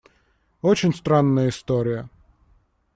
Очень 0.63 0.95
странная 0.95 1.49
история. 1.49 2.09